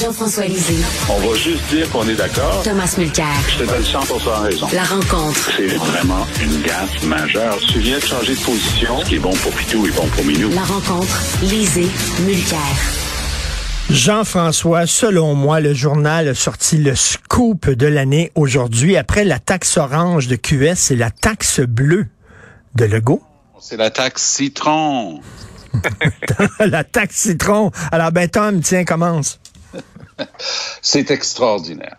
Jean-François 0.00 0.44
Lisée, 0.44 0.76
On 1.08 1.28
va 1.28 1.34
juste 1.34 1.64
dire 1.70 1.90
qu'on 1.90 2.08
est 2.08 2.14
d'accord. 2.14 2.62
Thomas 2.62 2.94
Mulcair. 2.98 3.26
Je 3.48 3.64
te 3.64 3.68
donne 3.68 3.82
100 3.82 3.98
raison. 4.42 4.68
La 4.72 4.84
rencontre. 4.84 5.50
C'est 5.56 5.66
vraiment 5.66 6.24
une 6.40 6.62
gaffe 6.62 7.02
majeure. 7.02 7.58
Tu 7.66 7.80
viens 7.80 7.98
de 7.98 8.04
changer 8.04 8.36
de 8.36 8.40
position. 8.40 9.00
Ce 9.00 9.08
qui 9.08 9.16
est 9.16 9.18
bon 9.18 9.32
pour 9.32 9.50
Pitou 9.52 9.86
est 9.86 9.96
bon 9.96 10.06
pour 10.06 10.24
Minou. 10.24 10.50
La 10.50 10.62
rencontre. 10.62 11.20
Lisée. 11.42 11.88
Mulcair. 12.24 12.58
Jean-François, 13.90 14.86
selon 14.86 15.34
moi, 15.34 15.58
le 15.58 15.74
journal 15.74 16.28
a 16.28 16.34
sorti 16.34 16.76
le 16.76 16.94
scoop 16.94 17.68
de 17.68 17.86
l'année 17.88 18.30
aujourd'hui. 18.36 18.96
Après 18.96 19.24
la 19.24 19.40
taxe 19.40 19.78
orange 19.78 20.28
de 20.28 20.36
QS, 20.36 20.76
c'est 20.76 20.96
la 20.96 21.10
taxe 21.10 21.58
bleue 21.58 22.06
de 22.76 22.84
Legault. 22.84 23.22
C'est 23.60 23.76
la 23.76 23.90
taxe 23.90 24.22
citron. 24.22 25.20
la 26.60 26.84
taxe 26.84 27.16
citron. 27.16 27.72
Alors, 27.90 28.12
ben, 28.12 28.28
Tom, 28.28 28.60
tiens, 28.60 28.84
commence. 28.84 29.40
C'est 30.82 31.10
extraordinaire. 31.10 31.96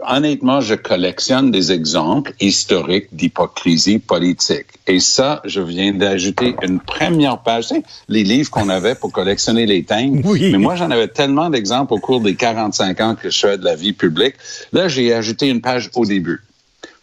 Honnêtement, 0.00 0.62
je 0.62 0.74
collectionne 0.74 1.50
des 1.50 1.70
exemples 1.70 2.32
historiques 2.40 3.08
d'hypocrisie 3.12 3.98
politique. 3.98 4.68
Et 4.86 5.00
ça, 5.00 5.42
je 5.44 5.60
viens 5.60 5.92
d'ajouter 5.92 6.56
une 6.62 6.80
première 6.80 7.38
page. 7.38 7.68
Tu 7.68 7.74
sais, 7.74 7.82
les 8.08 8.24
livres 8.24 8.50
qu'on 8.50 8.70
avait 8.70 8.94
pour 8.94 9.12
collectionner 9.12 9.66
les 9.66 9.84
thèmes. 9.84 10.22
Oui. 10.24 10.50
Mais 10.50 10.56
moi, 10.56 10.76
j'en 10.76 10.90
avais 10.90 11.08
tellement 11.08 11.50
d'exemples 11.50 11.92
au 11.92 11.98
cours 11.98 12.22
des 12.22 12.36
45 12.36 13.00
ans 13.02 13.16
que 13.20 13.28
je 13.28 13.38
fais 13.38 13.58
de 13.58 13.64
la 13.64 13.74
vie 13.74 13.92
publique. 13.92 14.36
Là, 14.72 14.88
j'ai 14.88 15.12
ajouté 15.12 15.48
une 15.48 15.60
page 15.60 15.90
au 15.94 16.06
début. 16.06 16.40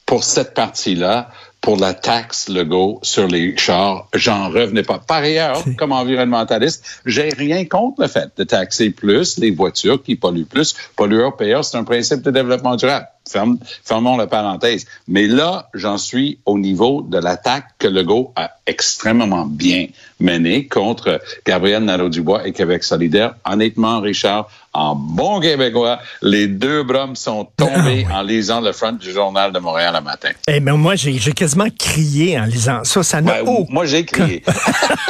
Pour 0.08 0.24
cette 0.24 0.56
partie-là, 0.56 1.30
pour 1.62 1.78
la 1.78 1.94
taxe 1.94 2.50
Legault 2.50 3.00
sur 3.04 3.28
les 3.28 3.56
chars, 3.56 4.08
j'en 4.14 4.50
revenais 4.50 4.82
pas. 4.84 4.98
Par 4.98 5.20
ailleurs, 5.20 5.64
comme 5.78 5.92
environnementaliste, 5.92 7.02
j'ai 7.06 7.30
rien 7.30 7.66
contre 7.66 8.02
le 8.02 8.08
fait 8.08 8.32
de 8.36 8.44
taxer 8.44 8.90
plus 8.90 9.38
les 9.38 9.52
voitures 9.52 10.02
qui 10.02 10.16
polluent 10.16 10.46
plus. 10.46 10.76
Pollueur 10.96 11.38
payeur, 11.38 11.64
c'est 11.64 11.78
un 11.78 11.84
principe 11.84 12.24
de 12.24 12.32
développement 12.32 12.76
durable. 12.76 13.08
Ferme, 13.30 13.58
fermons 13.84 14.18
la 14.18 14.28
parenthèse. 14.28 14.86
Mais 15.08 15.28
là, 15.28 15.70
j'en 15.74 15.98
suis 15.98 16.40
au 16.46 16.58
niveau 16.58 17.02
de 17.02 17.18
l'attaque 17.18 17.66
que 17.78 17.88
Legault 17.88 18.34
a 18.36 18.52
extrêmement 18.66 19.46
bien 19.46 19.88
menée 20.20 20.68
contre 20.68 21.22
Gabriel 21.46 21.84
Nadeau-Dubois 21.84 22.48
et 22.48 22.52
Québec 22.52 22.84
solidaire. 22.84 23.36
Honnêtement, 23.46 24.02
Richard, 24.02 24.50
en 24.74 24.96
bon 24.96 25.40
québécois, 25.40 26.00
les 26.22 26.48
deux 26.48 26.84
brumes 26.84 27.16
sont 27.16 27.48
tombés 27.58 28.08
en 28.12 28.22
lisant 28.22 28.62
le 28.62 28.72
front 28.72 28.94
du 28.94 29.12
journal 29.12 29.52
de 29.52 29.60
Montréal 29.60 29.94
le 29.98 30.02
matin. 30.02 30.30
Eh 30.48 30.60
ben, 30.60 30.76
moi, 30.76 30.96
j'ai 30.96 31.20
quasiment 31.34 31.68
crié 31.78 32.40
en 32.40 32.46
lisant 32.46 32.84
ça. 32.84 33.04
Ça 33.04 33.22
n'a 33.22 33.44
Ben, 33.44 33.66
moi, 33.70 33.86
j'ai 33.86 34.06
crié. 34.06 34.44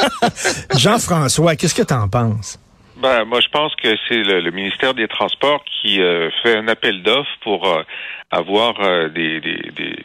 Jean-François, 0.76 1.56
qu'est-ce 1.56 1.74
que 1.74 1.82
t'en 1.82 2.08
penses? 2.08 2.58
Ben, 3.02 3.24
moi, 3.24 3.40
je 3.40 3.48
pense 3.48 3.74
que 3.74 3.96
c'est 4.06 4.22
le, 4.22 4.38
le 4.40 4.50
ministère 4.52 4.94
des 4.94 5.08
Transports 5.08 5.64
qui 5.64 6.00
euh, 6.00 6.30
fait 6.44 6.56
un 6.56 6.68
appel 6.68 7.02
d'offres 7.02 7.36
pour 7.40 7.66
euh, 7.66 7.82
avoir 8.30 8.80
euh, 8.80 9.08
des, 9.08 9.40
des, 9.40 9.58
des, 9.74 9.96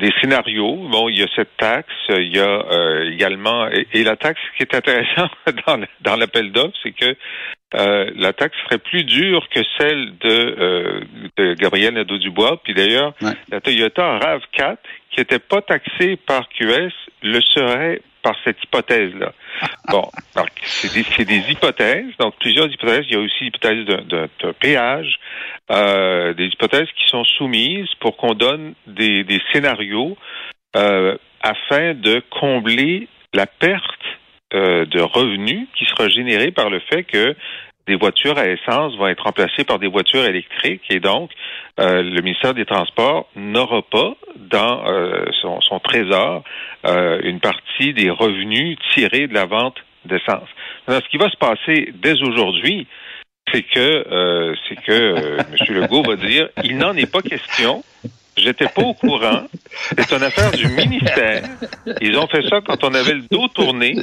des 0.00 0.10
scénarios. 0.18 0.76
Bon, 0.90 1.10
il 1.10 1.18
y 1.18 1.22
a 1.22 1.26
cette 1.36 1.54
taxe, 1.58 1.92
il 2.08 2.34
y 2.34 2.40
a 2.40 3.04
également 3.04 3.68
et, 3.68 3.86
et 3.92 4.04
la 4.04 4.16
taxe 4.16 4.40
ce 4.52 4.56
qui 4.56 4.62
est 4.62 4.74
intéressant 4.74 5.28
dans, 6.00 6.16
l'appel 6.16 6.50
d'offres, 6.50 6.78
c'est 6.82 6.92
que 6.92 7.14
la 7.74 8.32
taxe 8.32 8.56
serait 8.64 8.78
plus 8.78 9.04
dure 9.04 9.46
que 9.50 9.60
celle 9.78 10.16
de, 10.18 11.04
de 11.36 11.54
Gabriel 11.54 11.92
Nadeau-Dubois. 11.92 12.62
Puis 12.64 12.72
d'ailleurs, 12.72 13.12
Ouais. 13.20 13.32
la 13.50 13.60
Toyota 13.60 14.18
RAV4, 14.18 14.76
qui 15.10 15.20
n'était 15.20 15.38
pas 15.38 15.60
taxée 15.60 16.16
par 16.16 16.48
QS, 16.48 16.92
le 17.22 17.40
serait 17.42 18.00
par 18.22 18.34
cette 18.44 18.62
hypothèse-là. 18.64 19.32
Bon, 19.88 20.08
c'est 20.62 21.24
des, 21.24 21.50
hypothèses, 21.50 22.06
donc 22.18 22.34
plusieurs 22.38 22.70
hypothèses. 22.70 23.04
Il 23.08 23.14
y 23.14 23.16
a 23.16 23.20
aussi 23.20 23.44
l'hypothèse 23.44 23.84
d'un- 23.84 24.28
péage, 24.60 25.18
euh, 25.70 26.32
des 26.34 26.46
hypothèses 26.46 26.88
qui 26.96 27.08
sont 27.08 27.24
soumises 27.24 27.88
pour 28.00 28.16
qu'on 28.16 28.34
donne 28.34 28.74
des, 28.86 29.24
des 29.24 29.40
scénarios 29.52 30.16
euh, 30.76 31.16
afin 31.40 31.94
de 31.94 32.22
combler 32.30 33.08
la 33.34 33.46
perte 33.46 33.82
euh, 34.54 34.84
de 34.86 35.00
revenus 35.00 35.66
qui 35.74 35.84
sera 35.86 36.08
générée 36.08 36.50
par 36.50 36.70
le 36.70 36.80
fait 36.80 37.04
que 37.04 37.34
des 37.86 37.96
voitures 37.96 38.38
à 38.38 38.46
essence 38.46 38.96
vont 38.96 39.08
être 39.08 39.24
remplacées 39.24 39.64
par 39.64 39.78
des 39.78 39.88
voitures 39.88 40.24
électriques 40.24 40.82
et 40.90 41.00
donc 41.00 41.30
euh, 41.80 42.02
le 42.02 42.20
ministère 42.22 42.54
des 42.54 42.64
Transports 42.64 43.28
n'aura 43.34 43.82
pas 43.82 44.14
dans 44.36 44.86
euh, 44.86 45.24
son, 45.40 45.60
son 45.60 45.80
trésor 45.80 46.44
euh, 46.86 47.20
une 47.24 47.40
partie 47.40 47.94
des 47.94 48.10
revenus 48.10 48.78
tirés 48.92 49.26
de 49.26 49.34
la 49.34 49.46
vente 49.46 49.76
d'essence. 50.04 50.48
Alors, 50.86 51.00
ce 51.02 51.08
qui 51.08 51.16
va 51.16 51.30
se 51.30 51.36
passer 51.36 51.92
dès 51.94 52.20
aujourd'hui, 52.22 52.86
c'est 53.52 53.62
que 53.62 53.78
euh, 54.12 54.54
c'est 54.68 54.76
que 54.76 54.92
euh, 54.92 55.38
M. 55.38 55.56
Legault 55.82 56.02
va 56.02 56.16
dire 56.16 56.48
il 56.64 56.78
n'en 56.78 56.96
est 56.96 57.10
pas 57.10 57.22
question. 57.22 57.82
J'étais 58.36 58.66
pas 58.68 58.82
au 58.82 58.94
courant. 58.94 59.42
C'est 59.96 60.10
une 60.12 60.22
affaire 60.22 60.50
du 60.52 60.66
ministère. 60.68 61.42
Ils 62.00 62.16
ont 62.16 62.26
fait 62.26 62.42
ça 62.48 62.60
quand 62.66 62.82
on 62.84 62.94
avait 62.94 63.14
le 63.14 63.24
dos 63.30 63.48
tourné. 63.48 63.94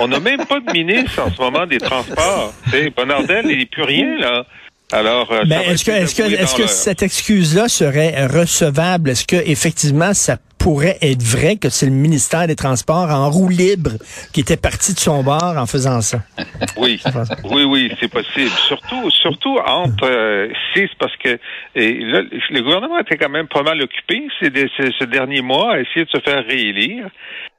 On 0.00 0.08
n'a 0.08 0.20
même 0.20 0.44
pas 0.46 0.60
de 0.60 0.70
ministre 0.72 1.20
en 1.20 1.34
ce 1.34 1.40
moment 1.40 1.66
des 1.66 1.78
Transports. 1.78 2.54
Tu 2.64 2.70
sais, 2.70 2.90
Bonardel, 2.90 3.46
il 3.50 3.58
n'est 3.58 3.66
plus 3.66 3.82
rien, 3.82 4.18
là. 4.18 4.44
Alors, 4.92 5.32
euh, 5.32 5.44
Ben, 5.46 5.60
est-ce 5.62 5.84
que, 5.84 5.90
est-ce 5.90 6.14
que, 6.14 6.22
est-ce 6.22 6.54
que 6.54 6.66
cette 6.66 7.02
excuse-là 7.02 7.68
serait 7.68 8.26
recevable? 8.26 9.10
Est-ce 9.10 9.26
que, 9.26 9.36
effectivement, 9.36 10.14
ça 10.14 10.36
pourrait 10.64 10.96
être 11.02 11.22
vrai 11.22 11.56
que 11.56 11.68
c'est 11.68 11.84
le 11.84 11.92
ministère 11.92 12.46
des 12.46 12.56
Transports 12.56 13.10
en 13.10 13.28
roue 13.28 13.50
libre 13.50 13.90
qui 14.32 14.40
était 14.40 14.56
parti 14.56 14.94
de 14.94 14.98
son 14.98 15.22
bord 15.22 15.58
en 15.58 15.66
faisant 15.66 16.00
ça? 16.00 16.20
Oui, 16.78 17.00
oui, 17.44 17.64
oui, 17.64 17.92
c'est 18.00 18.08
possible. 18.08 18.50
Surtout, 18.66 19.10
surtout 19.10 19.58
entre 19.66 20.08
euh, 20.08 20.48
six, 20.72 20.88
parce 20.98 21.14
que 21.18 21.38
et 21.74 21.98
là, 22.00 22.22
le 22.50 22.62
gouvernement 22.62 22.98
était 22.98 23.18
quand 23.18 23.28
même 23.28 23.46
pas 23.46 23.62
mal 23.62 23.80
occupé 23.82 24.26
ces, 24.40 24.50
ces, 24.76 24.90
ce 24.98 25.04
dernier 25.04 25.42
mois 25.42 25.74
à 25.74 25.80
essayer 25.80 26.06
de 26.06 26.10
se 26.10 26.20
faire 26.20 26.42
réélire. 26.46 27.08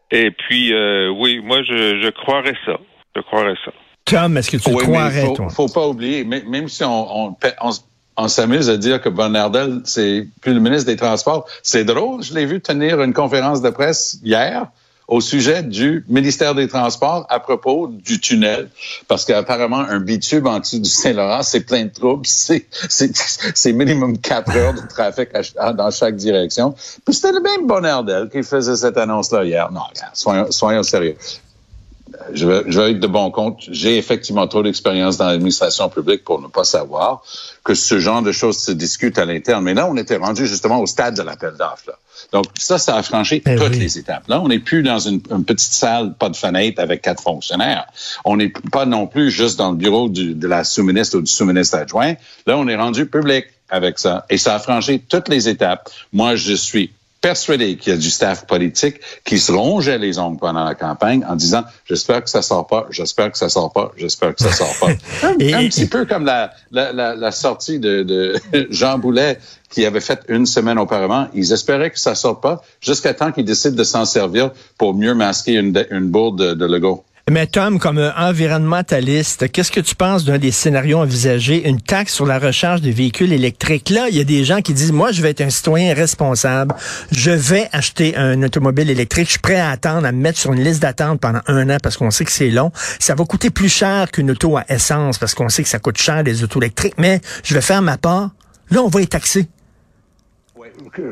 Et 0.10 0.32
puis, 0.32 0.74
euh, 0.74 1.12
oui, 1.16 1.40
moi, 1.44 1.62
je, 1.62 2.02
je 2.02 2.10
croirais 2.10 2.58
ça. 2.66 2.80
Je 3.16 3.22
croirais 3.22 3.56
ça. 3.64 3.72
Tom, 4.06 4.38
est-ce 4.38 4.50
que 4.50 4.58
tu 4.58 4.70
Oui, 4.74 4.84
croirais, 4.84 5.26
faut, 5.28 5.34
toi? 5.36 5.50
faut 5.50 5.70
pas 5.70 5.88
oublier, 5.88 6.24
même 6.24 6.68
si 6.68 6.84
on, 6.84 7.28
on, 7.28 7.36
on 7.62 7.70
on 8.18 8.28
s'amuse 8.28 8.70
à 8.70 8.78
dire 8.78 9.02
que 9.02 9.10
Bonnardel, 9.10 9.82
c'est 9.84 10.28
plus 10.42 10.54
le 10.54 10.60
ministre 10.60 10.86
des 10.86 10.96
Transports, 10.96 11.46
c'est 11.64 11.84
drôle. 11.84 12.24
Je 12.24 12.34
l'ai 12.34 12.46
vu 12.46 12.62
tenir 12.62 13.02
une 13.02 13.14
conférence 13.14 13.62
de 13.62 13.70
presse 13.70 14.20
hier 14.24 14.68
au 15.08 15.22
sujet 15.22 15.62
du 15.62 16.04
ministère 16.08 16.56
des 16.56 16.68
Transports 16.68 17.28
à 17.30 17.40
propos 17.40 17.88
du 17.88 18.20
tunnel, 18.20 18.70
parce 19.08 19.26
qu'apparemment 19.26 19.80
un 19.80 20.00
bitube 20.00 20.48
en 20.48 20.60
dessous 20.60 20.80
du 20.80 20.90
Saint-Laurent, 20.90 21.44
c'est 21.44 21.62
plein 21.62 21.86
de 21.86 21.92
troubles, 21.92 22.26
c'est 22.26 23.74
minimum 23.74 24.18
quatre 24.18 24.56
heures 24.56 24.74
de 24.74 24.82
trafic 24.88 25.30
dans 25.76 25.92
chaque 25.92 26.16
direction. 26.16 26.74
Puis 27.06 27.14
c'était 27.14 27.34
le 27.34 27.42
même 27.42 27.68
Bonnardel 27.68 28.30
qui 28.30 28.42
faisait 28.42 28.76
cette 28.76 28.98
annonce-là 28.98 29.44
hier. 29.44 29.72
Non, 29.72 29.82
regarde, 29.82 30.16
soyons, 30.16 30.52
soyons 30.52 30.84
sérieux 30.84 31.18
je 32.34 32.48
vais, 32.48 32.64
je 32.68 32.80
vais 32.80 32.92
être 32.92 33.00
de 33.00 33.08
bon 33.08 33.32
compte. 33.32 33.64
J'ai 33.72 33.98
effectivement 33.98 34.48
trop 34.48 34.64
d'expérience 34.64 35.18
dans 35.18 35.28
l'administration 35.28 35.90
publique 35.90 36.24
pour 36.24 36.42
ne 36.42 36.48
pas 36.48 36.64
savoir 36.64 37.24
que 37.64 37.74
ce 37.74 38.00
genre 38.00 38.22
de 38.22 38.32
choses 38.32 38.58
se 38.60 38.72
discute 38.72 39.18
à 39.18 39.26
l'interne. 39.26 39.64
Mais 39.64 39.74
là, 39.74 39.88
on 39.90 39.96
était 39.98 40.18
rendu 40.18 40.46
justement 40.48 40.80
au 40.80 40.86
stade 40.86 41.16
de 41.18 41.22
l'appel 41.24 41.54
d'offres. 41.58 41.98
Donc 42.32 42.46
ça, 42.58 42.78
ça 42.78 42.96
a 42.96 43.04
franchi 43.04 43.42
Ben 43.46 43.58
toutes 43.60 43.72
oui. 43.74 43.80
les 43.80 43.98
étapes. 43.98 44.28
Là, 44.28 44.40
on 44.42 44.48
n'est 44.48 44.60
plus 44.60 44.84
dans 44.84 45.00
une, 45.00 45.22
une 45.32 45.46
petite 45.46 45.74
salle, 45.74 46.14
pas 46.14 46.30
de 46.30 46.36
fenêtre 46.36 46.82
avec 46.82 47.02
quatre 47.02 47.22
fonctionnaires. 47.24 47.86
On 48.24 48.38
n'est 48.38 48.54
pas 48.72 48.86
non 48.86 49.08
plus 49.08 49.32
juste 49.32 49.58
dans 49.58 49.72
le 49.72 49.78
bureau 49.78 50.10
du- 50.10 50.34
de 50.36 50.48
la 50.48 50.64
sous-ministre 50.64 51.18
ou 51.18 51.22
du 51.22 51.32
sous-ministre 51.32 51.78
adjoint. 51.78 52.14
Là, 52.48 52.58
on 52.58 52.68
est 52.68 52.76
rendu 52.76 53.06
public 53.06 53.46
avec 53.70 54.00
ça. 54.00 54.26
Et 54.30 54.38
ça 54.38 54.56
a 54.56 54.60
franchi 54.60 55.00
toutes 55.02 55.28
les 55.28 55.50
étapes. 55.50 55.90
Moi, 56.14 56.36
je 56.36 56.54
suis 56.54 56.92
persuadé 57.26 57.76
qu'il 57.76 57.92
y 57.92 57.96
a 57.96 57.98
du 57.98 58.12
staff 58.12 58.46
politique 58.46 58.98
qui 59.24 59.40
se 59.40 59.52
rongeait 59.52 59.98
les 59.98 60.20
ongles 60.20 60.38
pendant 60.38 60.64
la 60.64 60.76
campagne 60.76 61.26
en 61.28 61.36
disant 61.36 61.64
j'espère 61.90 62.24
que 62.24 62.30
ça 62.30 62.44
sort 62.44 62.68
pas, 62.68 62.86
j'espère 62.92 63.32
que 63.32 63.38
ça 63.40 63.50
sort 63.50 63.74
pas, 63.74 63.92
j'espère 63.98 64.36
que 64.36 64.44
ça 64.44 64.52
sort 64.52 64.76
pas. 64.80 64.92
un, 65.28 65.34
Et- 65.40 65.56
un 65.56 65.68
petit 65.68 65.88
peu 65.88 66.06
comme 66.06 66.24
la, 66.24 66.52
la, 66.70 66.94
la, 66.94 67.16
la 67.16 67.32
sortie 67.32 67.80
de, 67.80 68.04
de 68.04 68.36
Jean 68.70 69.00
Boulet 69.00 69.40
qui 69.72 69.88
avait 69.88 70.02
fait 70.02 70.20
une 70.28 70.46
semaine 70.46 70.78
auparavant. 70.78 71.28
Ils 71.34 71.52
espéraient 71.52 71.90
que 71.90 72.00
ça 72.00 72.14
sorte 72.14 72.44
pas 72.44 72.62
jusqu'à 72.80 73.16
temps 73.16 73.32
qu'ils 73.32 73.44
décident 73.46 73.76
de 73.76 73.84
s'en 73.84 74.06
servir 74.06 74.52
pour 74.78 74.94
mieux 74.94 75.16
masquer 75.16 75.54
une, 75.54 75.84
une 75.90 76.10
bourde 76.10 76.38
de, 76.40 76.54
de 76.54 76.66
Legault. 76.68 77.04
Mais 77.32 77.48
Tom, 77.48 77.80
comme 77.80 77.98
euh, 77.98 78.12
environnementaliste, 78.16 79.52
qu'est-ce 79.52 79.72
que 79.72 79.80
tu 79.80 79.96
penses 79.96 80.26
d'un 80.26 80.38
des 80.38 80.52
scénarios 80.52 81.00
envisagés, 81.00 81.68
une 81.68 81.82
taxe 81.82 82.14
sur 82.14 82.28
la 82.28 82.38
recharge 82.38 82.82
des 82.82 82.92
véhicules 82.92 83.34
électriques? 83.34 83.90
Là, 83.90 84.10
il 84.12 84.16
y 84.16 84.20
a 84.20 84.24
des 84.24 84.44
gens 84.44 84.62
qui 84.62 84.76
disent, 84.76 84.92
moi, 84.92 85.12
je 85.12 85.24
vais 85.24 85.32
être 85.32 85.42
un 85.42 85.50
citoyen 85.50 85.96
responsable, 85.96 86.76
je 87.12 87.32
vais 87.32 87.68
acheter 87.72 88.16
un 88.16 88.44
automobile 88.44 88.92
électrique, 88.92 89.26
je 89.26 89.32
suis 89.32 89.40
prêt 89.40 89.56
à 89.56 89.72
attendre, 89.72 90.06
à 90.06 90.12
me 90.12 90.22
mettre 90.22 90.38
sur 90.38 90.54
une 90.54 90.64
liste 90.64 90.84
d'attente 90.84 91.20
pendant 91.20 91.42
un 91.48 91.68
an 91.72 91.78
parce 91.82 91.98
qu'on 91.98 92.12
sait 92.12 92.26
que 92.26 92.32
c'est 92.32 92.52
long. 92.52 92.72
Ça 93.00 93.16
va 93.16 93.26
coûter 93.26 93.50
plus 93.50 93.70
cher 93.70 94.12
qu'une 94.12 94.30
auto 94.30 94.58
à 94.58 94.66
essence 94.70 95.18
parce 95.18 95.34
qu'on 95.34 95.50
sait 95.50 95.64
que 95.64 95.70
ça 95.70 95.80
coûte 95.80 95.98
cher 95.98 96.22
les 96.22 96.44
autos 96.44 96.62
électriques, 96.62 96.94
mais 97.00 97.22
je 97.44 97.56
vais 97.56 97.62
faire 97.62 97.82
ma 97.82 97.98
part. 97.98 98.30
Là, 98.70 98.84
on 98.84 98.88
va 98.88 99.02
être 99.02 99.10
taxé. 99.10 99.48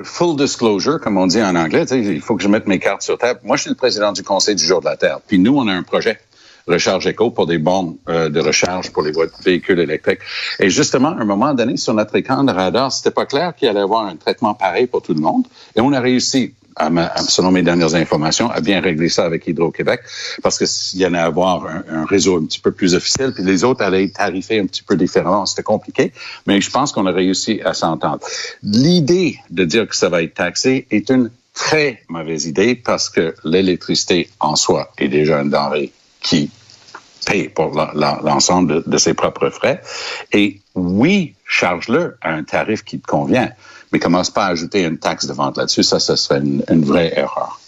Full 0.03 0.35
disclosure, 0.35 0.99
comme 0.99 1.17
on 1.17 1.27
dit 1.27 1.41
en 1.41 1.55
anglais, 1.55 1.83
il 1.83 2.21
faut 2.21 2.35
que 2.35 2.43
je 2.43 2.47
mette 2.47 2.67
mes 2.67 2.79
cartes 2.79 3.01
sur 3.01 3.17
table. 3.17 3.39
Moi, 3.43 3.57
je 3.57 3.63
suis 3.63 3.69
le 3.69 3.75
président 3.75 4.11
du 4.11 4.23
Conseil 4.23 4.55
du 4.55 4.65
jour 4.65 4.79
de 4.79 4.85
la 4.85 4.97
Terre. 4.97 5.19
Puis 5.25 5.39
nous, 5.39 5.55
on 5.55 5.67
a 5.67 5.73
un 5.73 5.83
projet 5.83 6.19
recharge 6.67 7.07
éco 7.07 7.29
pour 7.31 7.45
des 7.45 7.57
bornes 7.57 7.95
euh, 8.09 8.29
de 8.29 8.39
recharge 8.39 8.91
pour 8.91 9.03
les 9.03 9.11
véhicules 9.43 9.79
électriques. 9.79 10.19
Et 10.59 10.69
justement, 10.69 11.09
à 11.09 11.21
un 11.21 11.25
moment 11.25 11.53
donné, 11.53 11.77
sur 11.77 11.93
notre 11.93 12.15
écran 12.15 12.43
de 12.43 12.51
radar, 12.51 12.91
c'était 12.91 13.11
pas 13.11 13.25
clair 13.25 13.53
qu'il 13.55 13.67
allait 13.67 13.79
y 13.79 13.83
avoir 13.83 14.05
un 14.05 14.15
traitement 14.15 14.53
pareil 14.53 14.87
pour 14.87 15.01
tout 15.01 15.13
le 15.13 15.19
monde. 15.19 15.45
Et 15.75 15.81
on 15.81 15.91
a 15.91 15.99
réussi, 15.99 16.53
à 16.75 16.89
ma- 16.89 17.15
selon 17.17 17.51
mes 17.51 17.61
dernières 17.63 17.95
informations, 17.95 18.49
à 18.49 18.61
bien 18.61 18.81
régler 18.81 19.09
ça 19.09 19.25
avec 19.25 19.47
Hydro-Québec, 19.47 20.01
parce 20.41 20.57
que 20.57 20.65
s'il 20.65 20.99
y 20.99 21.05
en 21.05 21.13
a 21.13 21.21
à 21.21 21.25
avoir 21.25 21.65
un, 21.65 21.83
un 21.91 22.05
réseau 22.05 22.37
un 22.37 22.45
petit 22.45 22.59
peu 22.59 22.71
plus 22.71 22.95
officiel, 22.95 23.33
puis 23.33 23.43
les 23.43 23.63
autres 23.63 23.83
allaient 23.83 24.05
être 24.05 24.13
tarifés 24.13 24.59
un 24.59 24.65
petit 24.65 24.83
peu 24.83 24.95
différemment. 24.95 25.45
C'était 25.45 25.63
compliqué, 25.63 26.13
mais 26.47 26.61
je 26.61 26.69
pense 26.69 26.91
qu'on 26.91 27.05
a 27.05 27.11
réussi 27.11 27.61
à 27.63 27.73
s'entendre. 27.73 28.19
L'idée 28.63 29.37
de 29.49 29.65
dire 29.65 29.87
que 29.87 29.95
ça 29.95 30.09
va 30.09 30.23
être 30.23 30.33
taxé 30.33 30.87
est 30.91 31.09
une 31.09 31.29
très 31.53 32.01
mauvaise 32.09 32.45
idée 32.45 32.75
parce 32.75 33.09
que 33.09 33.35
l'électricité 33.43 34.29
en 34.39 34.55
soi 34.55 34.91
est 34.97 35.07
déjà 35.07 35.41
une 35.41 35.51
denrée 35.51 35.91
qui 36.21 36.49
paye 37.25 37.47
pour 37.49 37.71
l'ensemble 38.23 38.83
de 38.85 38.97
ses 38.97 39.13
propres 39.13 39.49
frais. 39.49 39.81
Et 40.31 40.59
oui, 40.75 41.35
charge-le 41.45 42.17
à 42.21 42.33
un 42.33 42.43
tarif 42.43 42.83
qui 42.83 42.99
te 42.99 43.07
convient, 43.07 43.51
mais 43.93 43.99
commence 43.99 44.31
pas 44.31 44.45
à 44.45 44.49
ajouter 44.49 44.83
une 44.83 44.97
taxe 44.97 45.27
de 45.27 45.33
vente 45.33 45.57
là-dessus. 45.57 45.83
Ça, 45.83 45.99
ce 45.99 46.15
serait 46.15 46.39
une, 46.39 46.83
vraie 46.83 47.13
erreur. 47.15 47.61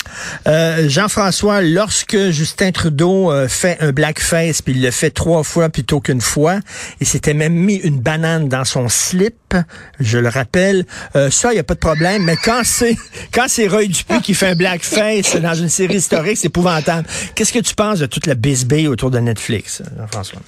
Euh, 0.48 0.89
Jean-François, 0.89 1.62
lorsque 1.62 2.31
Justin 2.31 2.72
Trudeau 2.72 3.31
euh, 3.31 3.48
fait 3.48 3.77
un 3.80 3.92
blackface, 3.92 4.63
puis 4.63 4.74
il 4.74 4.81
le 4.81 4.92
fait 4.92 5.12
trois 5.12 5.44
fois 5.44 5.69
plutôt 5.69 6.01
qu'une 6.01 6.22
fois, 6.22 6.60
il 7.00 7.06
s'était 7.06 7.36
même 7.36 7.54
mis 7.54 7.75
une 7.75 8.00
banane 8.00 8.50
dans 8.50 8.66
son 8.66 8.89
slip, 8.89 9.56
je 10.00 10.18
le 10.18 10.30
rappelle, 10.30 10.86
euh, 11.16 11.30
ça, 11.30 11.51
il 11.51 11.56
n'y 11.56 11.60
a 11.60 11.63
pas 11.63 11.75
de 11.75 11.80
problème, 11.80 12.24
mais 12.24 12.38
quand 12.44 12.62
c'est 12.63 12.98
quand 13.31 13.45
c'est 13.48 13.68
Roy 13.68 13.86
Dupuis 13.86 14.21
qui 14.21 14.33
fait 14.33 14.48
un 14.48 14.56
blackface 14.56 15.36
dans 15.36 15.54
une 15.54 15.69
série 15.69 15.98
historique, 15.98 16.38
c'est 16.38 16.48
épouvantable. 16.48 17.07
Qu'est-ce 17.36 17.54
que 17.54 17.60
tu 17.60 17.75
penses 17.75 18.00
de 18.00 18.07
toute 18.07 18.25
la 18.25 18.36
bisbille 18.36 18.88
autour 18.88 19.12
de 19.12 19.19
Netflix, 19.19 19.83
Jean-François? 19.98 20.42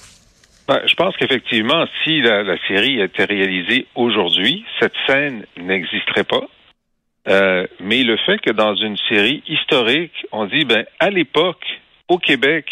Ben, 0.68 0.80
je 0.86 0.94
pense 0.94 1.16
qu'effectivement, 1.16 1.86
si 2.04 2.20
la, 2.20 2.42
la 2.42 2.56
série 2.68 3.00
était 3.00 3.24
réalisée 3.24 3.86
aujourd'hui, 3.94 4.64
cette 4.78 4.92
scène 5.06 5.46
n'existerait 5.56 6.24
pas. 6.24 6.46
Euh, 7.26 7.66
mais 7.80 8.02
le 8.04 8.18
fait 8.18 8.38
que 8.38 8.52
dans 8.52 8.74
une 8.74 8.96
série 9.08 9.42
historique, 9.48 10.26
on 10.30 10.44
dit, 10.44 10.66
ben, 10.66 10.84
à 11.00 11.08
l'époque, 11.08 11.64
au 12.08 12.18
Québec, 12.18 12.66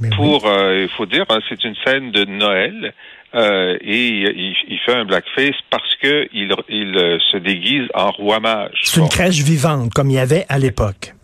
Mais 0.00 0.08
oui. 0.08 0.16
pour, 0.16 0.46
euh, 0.46 0.82
il 0.82 0.88
faut 0.88 1.06
dire, 1.06 1.24
hein, 1.28 1.38
c'est 1.48 1.62
une 1.64 1.76
scène 1.84 2.12
de 2.12 2.24
Noël, 2.24 2.94
euh, 3.34 3.76
et 3.80 4.08
il, 4.08 4.54
il 4.68 4.78
fait 4.84 4.94
un 4.94 5.04
blackface 5.04 5.56
parce 5.70 5.96
que 5.96 6.28
il, 6.32 6.54
il 6.68 6.96
euh, 6.96 7.18
se 7.30 7.36
déguise 7.36 7.88
en 7.94 8.10
roi 8.10 8.40
mage. 8.40 8.78
C'est 8.84 9.00
une 9.00 9.08
crèche 9.08 9.42
vivante, 9.42 9.92
comme 9.92 10.10
il 10.10 10.16
y 10.16 10.18
avait 10.18 10.44
à 10.48 10.58
l'époque. 10.58 11.14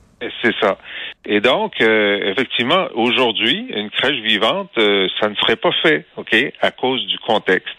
C'est 0.43 0.55
ça. 0.61 0.79
Et 1.25 1.41
donc, 1.41 1.81
euh, 1.81 2.31
effectivement, 2.31 2.89
aujourd'hui, 2.95 3.67
une 3.75 3.91
crèche 3.91 4.21
vivante, 4.21 4.71
euh, 4.79 5.09
ça 5.21 5.29
ne 5.29 5.35
serait 5.37 5.57
pas 5.57 5.73
fait, 5.83 6.07
OK, 6.17 6.35
à 6.61 6.71
cause 6.71 7.07
du 7.07 7.19
contexte. 7.19 7.75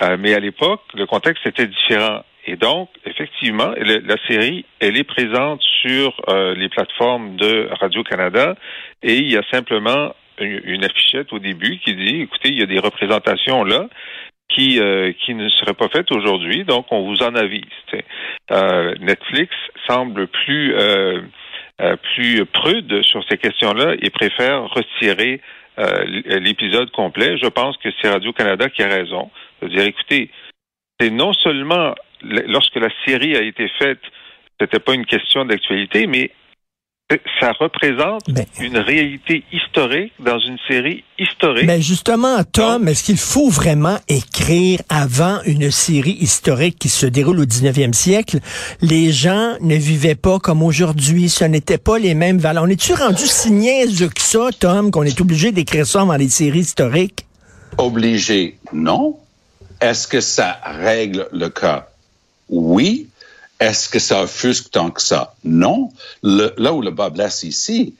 Euh, 0.00 0.16
mais 0.18 0.34
à 0.34 0.40
l'époque, 0.40 0.82
le 0.94 1.06
contexte 1.06 1.46
était 1.46 1.66
différent. 1.66 2.22
Et 2.46 2.56
donc, 2.56 2.88
effectivement, 3.04 3.72
la 3.76 4.16
série, 4.26 4.64
elle 4.80 4.96
est 4.96 5.04
présente 5.04 5.62
sur 5.82 6.12
euh, 6.28 6.54
les 6.54 6.68
plateformes 6.68 7.36
de 7.36 7.68
Radio-Canada 7.80 8.56
et 9.02 9.16
il 9.18 9.30
y 9.30 9.36
a 9.36 9.42
simplement 9.50 10.14
une, 10.38 10.84
affichette 10.84 11.32
au 11.32 11.38
début 11.38 11.78
qui 11.78 11.94
dit, 11.94 12.22
écoutez, 12.22 12.48
il 12.48 12.58
y 12.58 12.62
a 12.62 12.66
des 12.66 12.80
représentations 12.80 13.62
là 13.62 13.86
qui, 14.48 14.80
euh, 14.80 15.12
qui 15.24 15.34
ne 15.34 15.48
seraient 15.50 15.74
pas 15.74 15.88
faites 15.88 16.10
aujourd'hui, 16.10 16.64
donc 16.64 16.86
on 16.90 17.02
vous 17.02 17.22
en 17.22 17.34
avise. 17.36 17.62
Euh, 18.50 18.94
Netflix 19.00 19.54
semble 19.86 20.26
plus... 20.26 20.74
Euh, 20.74 21.20
euh, 21.80 21.96
plus 22.14 22.44
prude 22.46 23.02
sur 23.02 23.24
ces 23.28 23.38
questions-là 23.38 23.94
et 24.00 24.10
préfère 24.10 24.64
retirer 24.64 25.40
euh, 25.78 26.04
l'épisode 26.38 26.90
complet. 26.90 27.38
Je 27.38 27.46
pense 27.46 27.76
que 27.78 27.88
c'est 28.00 28.10
Radio-Canada 28.10 28.68
qui 28.68 28.82
a 28.82 28.88
raison. 28.88 29.30
de 29.62 29.68
dire, 29.68 29.84
écoutez, 29.84 30.30
c'est 31.00 31.10
non 31.10 31.32
seulement 31.32 31.94
lorsque 32.22 32.76
la 32.76 32.90
série 33.06 33.36
a 33.36 33.42
été 33.42 33.68
faite, 33.78 34.00
c'était 34.60 34.78
pas 34.78 34.94
une 34.94 35.06
question 35.06 35.44
d'actualité, 35.44 36.06
mais 36.06 36.30
ça 37.40 37.52
représente 37.58 38.22
Ben. 38.28 38.44
une 38.60 38.78
réalité 38.78 39.44
historique 39.52 40.12
dans 40.18 40.38
une 40.38 40.58
série 40.68 41.04
historique. 41.18 41.66
Mais 41.66 41.80
justement, 41.80 42.42
Tom, 42.44 42.88
est-ce 42.88 43.02
qu'il 43.04 43.18
faut 43.18 43.48
vraiment 43.48 43.98
écrire 44.08 44.80
avant 44.88 45.38
une 45.46 45.70
série 45.70 46.16
historique 46.20 46.78
qui 46.78 46.88
se 46.88 47.06
déroule 47.06 47.40
au 47.40 47.44
19e 47.44 47.92
siècle? 47.92 48.38
Les 48.80 49.12
gens 49.12 49.54
ne 49.60 49.76
vivaient 49.76 50.14
pas 50.14 50.38
comme 50.38 50.62
aujourd'hui. 50.62 51.28
Ce 51.28 51.44
n'était 51.44 51.78
pas 51.78 51.98
les 51.98 52.14
mêmes 52.14 52.38
valeurs. 52.38 52.64
On 52.64 52.68
est-tu 52.68 52.94
rendu 52.94 53.26
si 53.26 53.50
niaiseux 53.50 54.08
que 54.08 54.20
ça, 54.22 54.48
Tom, 54.58 54.90
qu'on 54.90 55.04
est 55.04 55.20
obligé 55.20 55.52
d'écrire 55.52 55.86
ça 55.86 56.04
dans 56.04 56.16
les 56.16 56.28
séries 56.28 56.60
historiques? 56.60 57.26
Obligé, 57.78 58.58
non. 58.72 59.16
Est-ce 59.80 60.06
que 60.06 60.20
ça 60.20 60.58
règle 60.64 61.28
le 61.32 61.48
cas? 61.48 61.88
Oui. 62.48 63.08
Est-ce 63.66 63.88
que 63.88 63.98
ça 63.98 64.22
offusque 64.24 64.70
tant 64.72 64.90
que 64.90 65.00
ça? 65.00 65.34
Non. 65.44 65.90
Le- 66.22 66.52
là 66.56 66.72
où 66.72 66.80
le 66.82 66.90
bas 66.90 67.10
blesse 67.10 67.42
ici, 67.44 67.94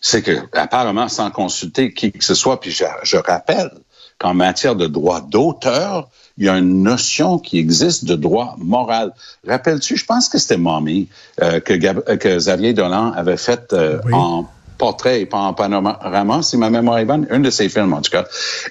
c'est 0.00 0.22
que, 0.22 0.32
apparemment, 0.52 1.08
sans 1.08 1.30
consulter 1.30 1.92
qui 1.94 2.10
que 2.12 2.24
ce 2.24 2.34
soit, 2.34 2.60
puis 2.60 2.70
je, 2.72 2.84
je 3.04 3.16
rappelle 3.16 3.70
qu'en 4.18 4.34
matière 4.34 4.74
de 4.76 4.86
droit 4.86 5.20
d'auteur, 5.20 6.08
il 6.36 6.44
y 6.46 6.48
a 6.48 6.56
une 6.58 6.82
notion 6.82 7.38
qui 7.38 7.58
existe 7.58 8.04
de 8.06 8.16
droit 8.16 8.56
moral. 8.58 9.12
Rappelles-tu, 9.46 9.96
je 9.96 10.04
pense 10.04 10.28
que 10.28 10.38
c'était 10.38 10.56
Mommy 10.56 11.08
euh, 11.42 11.60
que, 11.60 11.74
Gab- 11.74 12.02
euh, 12.08 12.16
que 12.16 12.36
Xavier 12.36 12.72
Dolan 12.72 13.12
avait 13.12 13.36
fait 13.36 13.72
euh, 13.72 14.00
Oui. 14.04 14.12
en 14.14 14.48
portrait 14.78 15.20
et 15.20 15.26
pas 15.26 15.38
en 15.38 15.54
panorama, 15.54 16.42
si 16.42 16.56
ma 16.56 16.70
mémoire 16.70 16.98
est 16.98 17.04
bonne, 17.04 17.26
un 17.30 17.38
de 17.38 17.50
ses 17.50 17.68
films 17.68 17.92
en 17.92 18.02
tout 18.02 18.10
cas. 18.10 18.24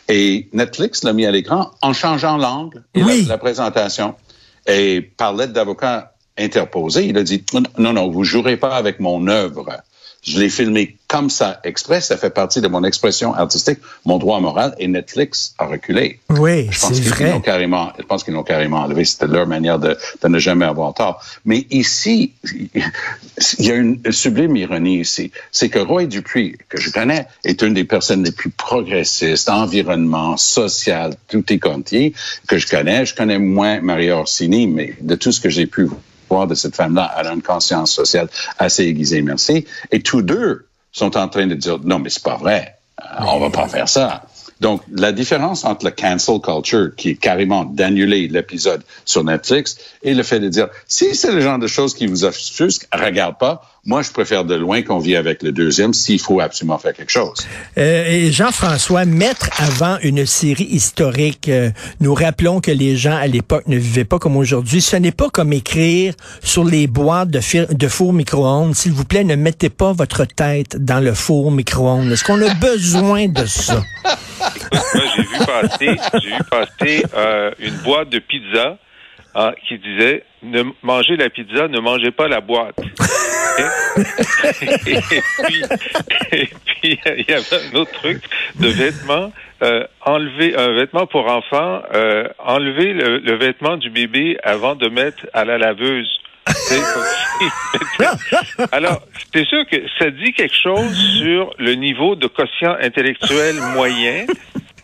Et 0.09 0.49
Netflix 0.51 1.03
l'a 1.05 1.13
mis 1.13 1.25
à 1.25 1.31
l'écran 1.31 1.71
en 1.81 1.93
changeant 1.93 2.35
l'angle 2.37 2.83
et 2.93 3.01
Oui. 3.03 3.21
la, 3.23 3.29
la 3.29 3.37
présentation. 3.37 4.15
Et 4.67 5.01
par 5.01 5.33
l'aide 5.33 5.53
d'avocat 5.53 6.12
interposé, 6.37 7.05
il 7.05 7.17
a 7.17 7.23
dit 7.23 7.43
non, 7.77 7.93
non, 7.93 8.09
vous 8.09 8.23
jouerez 8.23 8.57
pas 8.57 8.75
avec 8.75 8.99
mon 8.99 9.27
œuvre. 9.27 9.83
Je 10.23 10.39
l'ai 10.39 10.49
filmé 10.49 10.95
comme 11.09 11.29
ça 11.29 11.59
exprès, 11.65 11.99
ça 11.99 12.15
fait 12.15 12.29
partie 12.29 12.61
de 12.61 12.67
mon 12.69 12.85
expression 12.85 13.33
artistique, 13.33 13.79
mon 14.05 14.17
droit 14.17 14.39
moral, 14.39 14.73
et 14.79 14.87
Netflix 14.87 15.53
a 15.59 15.65
reculé. 15.65 16.21
Oui, 16.29 16.69
Je 16.71 16.79
pense 16.79 16.99
qu'ils 17.01 17.27
l'ont 17.27 17.41
carrément, 17.41 17.91
je 17.99 18.03
pense 18.03 18.23
qu'ils 18.23 18.33
l'ont 18.33 18.43
carrément 18.43 18.79
enlevé. 18.79 19.03
C'était 19.03 19.27
leur 19.27 19.45
manière 19.47 19.79
de, 19.79 19.97
de 20.21 20.27
ne 20.29 20.39
jamais 20.39 20.65
avoir 20.65 20.93
tort. 20.93 21.21
Mais 21.43 21.67
ici, 21.71 22.31
il 22.43 23.65
y 23.65 23.71
a 23.71 23.75
une 23.75 23.99
sublime 24.11 24.55
ironie 24.55 25.01
ici. 25.01 25.31
C'est 25.51 25.67
que 25.67 25.79
Roy 25.79 26.05
Dupuis, 26.05 26.55
que 26.69 26.79
je 26.79 26.89
connais, 26.89 27.27
est 27.43 27.61
une 27.61 27.73
des 27.73 27.83
personnes 27.83 28.23
les 28.23 28.31
plus 28.31 28.49
progressistes, 28.49 29.49
environnement, 29.49 30.37
social, 30.37 31.15
tout 31.27 31.51
est 31.51 31.59
compté, 31.59 32.13
que 32.47 32.57
je 32.57 32.67
connais. 32.67 33.05
Je 33.05 33.13
connais 33.13 33.39
moins 33.39 33.81
Maria 33.81 34.17
Orsini, 34.17 34.67
mais 34.67 34.95
de 35.01 35.15
tout 35.15 35.33
ce 35.33 35.41
que 35.41 35.49
j'ai 35.49 35.67
pu 35.67 35.89
de 36.47 36.55
cette 36.55 36.75
femme-là, 36.75 37.13
elle 37.17 37.27
a 37.27 37.33
une 37.33 37.41
conscience 37.41 37.91
sociale 37.91 38.27
assez 38.57 38.83
aiguisée, 38.83 39.21
merci. 39.21 39.65
Et 39.91 40.01
tous 40.01 40.21
deux 40.21 40.65
sont 40.91 41.17
en 41.17 41.27
train 41.27 41.47
de 41.47 41.55
dire, 41.55 41.79
non, 41.83 41.99
mais 41.99 42.09
c'est 42.09 42.23
pas 42.23 42.37
vrai. 42.37 42.75
on 43.19 43.39
va 43.39 43.49
pas 43.49 43.67
faire 43.67 43.89
ça. 43.89 44.23
Donc, 44.59 44.81
la 44.91 45.11
différence 45.11 45.65
entre 45.65 45.85
le 45.85 45.91
cancel 45.91 46.39
culture, 46.39 46.95
qui 46.95 47.09
est 47.09 47.15
carrément 47.15 47.65
d'annuler 47.65 48.27
l'épisode 48.27 48.83
sur 49.03 49.23
Netflix, 49.23 49.77
et 50.03 50.13
le 50.13 50.23
fait 50.23 50.39
de 50.39 50.47
dire, 50.47 50.69
si 50.87 51.15
c'est 51.15 51.31
le 51.31 51.41
genre 51.41 51.59
de 51.59 51.67
choses 51.67 51.93
qui 51.93 52.07
vous 52.07 52.23
offusquent, 52.23 52.87
regarde 52.93 53.37
pas. 53.37 53.61
Moi, 53.85 54.01
je 54.01 54.11
préfère 54.11 54.45
de 54.45 54.55
loin 54.55 54.81
qu'on 54.81 54.97
vit 54.97 55.17
avec 55.17 55.43
le 55.43 55.51
deuxième 55.51 55.93
s'il 55.93 56.17
faut 56.17 56.39
absolument 56.39 56.77
faire 56.77 56.93
quelque 56.93 57.11
chose. 57.11 57.45
Euh, 57.77 58.05
et 58.07 58.31
Jean-François, 58.31 59.03
mettre 59.03 59.49
avant 59.61 59.97
une 60.01 60.25
série 60.25 60.63
historique, 60.63 61.49
euh, 61.49 61.69
nous 61.99 62.13
rappelons 62.13 62.61
que 62.61 62.71
les 62.71 62.95
gens 62.95 63.17
à 63.17 63.27
l'époque 63.27 63.67
ne 63.67 63.75
vivaient 63.75 64.05
pas 64.05 64.19
comme 64.19 64.37
aujourd'hui. 64.37 64.79
Ce 64.79 64.95
n'est 64.95 65.11
pas 65.11 65.29
comme 65.29 65.51
écrire 65.51 66.13
sur 66.41 66.63
les 66.63 66.87
boîtes 66.87 67.29
de, 67.29 67.73
de 67.73 67.87
four 67.89 68.13
micro-ondes. 68.13 68.73
S'il 68.73 68.93
vous 68.93 69.03
plaît, 69.03 69.25
ne 69.25 69.35
mettez 69.35 69.69
pas 69.69 69.91
votre 69.91 70.23
tête 70.23 70.77
dans 70.77 71.01
le 71.01 71.13
four 71.13 71.51
micro-ondes. 71.51 72.09
Est-ce 72.09 72.23
qu'on 72.23 72.41
a 72.41 72.53
besoin 72.61 73.27
de 73.27 73.45
ça? 73.45 73.83
Moi, 74.71 75.03
j'ai 75.13 75.23
vu 75.23 75.37
passer, 75.45 75.99
j'ai 76.21 76.29
vu 76.29 76.43
passer 76.49 77.05
euh, 77.17 77.51
une 77.59 77.75
boîte 77.83 78.09
de 78.09 78.19
pizza 78.19 78.77
ah, 79.35 79.53
qui 79.67 79.77
disait 79.79 80.23
ne 80.43 80.63
mangez 80.81 81.15
la 81.15 81.29
pizza, 81.29 81.67
ne 81.67 81.79
mangez 81.79 82.11
pas 82.11 82.27
la 82.27 82.41
boîte. 82.41 82.79
et, 84.61 84.99
puis, 85.45 85.63
et 86.31 86.47
puis 86.65 86.99
il 87.07 87.25
y 87.27 87.33
avait 87.33 87.55
un 87.55 87.75
autre 87.77 87.91
truc 87.93 88.21
de 88.59 88.67
vêtements. 88.67 89.31
Euh, 89.61 89.85
enlever 90.01 90.55
un 90.57 90.73
vêtement 90.73 91.07
pour 91.07 91.31
enfant, 91.31 91.81
euh, 91.93 92.27
enlever 92.39 92.93
le, 92.93 93.19
le, 93.19 93.37
vêtement 93.37 93.77
du 93.77 93.89
bébé 93.89 94.37
avant 94.43 94.75
de 94.75 94.89
mettre 94.89 95.25
à 95.33 95.45
la 95.45 95.57
laveuse. 95.57 96.19
Alors, 98.73 99.01
c'est 99.33 99.45
sûr 99.45 99.65
que 99.71 99.77
ça 99.97 100.09
dit 100.09 100.33
quelque 100.33 100.55
chose 100.55 100.93
sur 101.19 101.53
le 101.57 101.75
niveau 101.75 102.15
de 102.15 102.27
quotient 102.27 102.75
intellectuel 102.81 103.55
moyen 103.73 104.25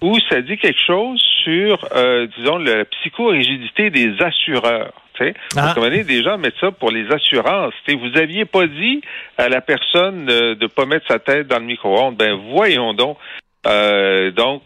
ou 0.02 0.18
ça 0.30 0.42
dit 0.42 0.58
quelque 0.58 0.82
chose 0.86 1.22
sur, 1.44 1.88
euh, 1.96 2.28
disons, 2.38 2.58
la 2.58 2.86
psychorigidité 2.86 3.90
des 3.90 4.14
assureurs. 4.22 4.94
Ah. 5.22 5.34
Parce 5.56 5.74
que 5.76 6.04
des 6.04 6.24
gens 6.24 6.38
mettent 6.38 6.60
ça 6.60 6.72
pour 6.72 6.92
les 6.92 7.06
assurances. 7.12 7.74
vous 7.88 8.18
aviez 8.18 8.46
pas 8.46 8.68
dit 8.68 9.02
à 9.38 9.50
la 9.50 9.62
personne 9.62 10.26
de 10.26 10.58
ne 10.60 10.68
pas 10.68 10.86
mettre 10.86 11.08
sa 11.08 11.20
tête 11.20 11.48
dans 11.48 11.60
le 11.60 11.66
micro-ondes. 11.66 12.16
Ben 12.16 12.40
voyons 12.52 12.94
donc. 12.94 13.18
Euh, 13.68 14.32
donc, 14.32 14.62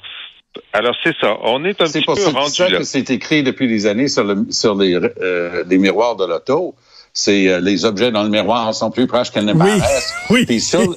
alors 0.71 0.95
c'est 1.03 1.15
ça. 1.19 1.37
On 1.41 1.65
est 1.65 1.81
un 1.81 1.85
petit 1.85 2.01
peu 2.01 2.11
rendu 2.11 2.19
là. 2.19 2.27
C'est 2.29 2.35
pour 2.35 2.49
ça 2.49 2.69
que 2.69 2.83
c'est 2.83 3.09
écrit 3.09 3.43
depuis 3.43 3.67
des 3.67 3.87
années 3.87 4.07
sur, 4.07 4.23
le, 4.23 4.45
sur 4.51 4.75
les, 4.75 4.93
euh, 4.93 5.63
les 5.67 5.77
miroirs 5.77 6.15
de 6.15 6.25
l'auto 6.25 6.75
c'est 7.13 7.47
euh, 7.47 7.59
les 7.59 7.85
objets 7.85 8.11
dans 8.11 8.23
le 8.23 8.29
miroir 8.29 8.73
sont 8.73 8.89
plus 8.89 9.05
proches 9.05 9.31
qu'elles 9.31 9.45
ne 9.45 9.53
paraissent. 9.53 10.13
Oui. 10.29 10.59
Sur, 10.59 10.95